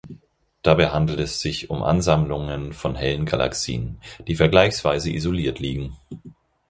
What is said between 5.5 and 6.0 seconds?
liegen.